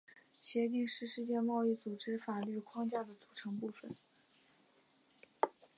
[0.41, 3.91] 协定是世界贸易组织法律框架的组成部分。